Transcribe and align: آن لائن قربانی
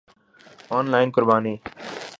آن 0.69 0.85
لائن 0.87 1.11
قربانی 1.11 1.55